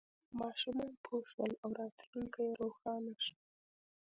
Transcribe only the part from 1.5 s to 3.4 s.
او راتلونکی یې روښانه شو.